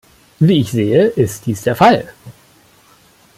[0.39, 2.11] Wie ich sehe, ist dies der Fall.